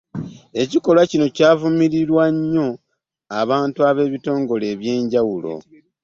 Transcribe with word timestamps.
Ekikolwa 0.61 1.03
kino 1.11 1.25
kyavumirirwa 1.35 2.23
nnyo 2.35 2.67
abantu 3.41 3.79
n'ebitongole 3.93 4.65
eby'enjawulo 4.73 5.53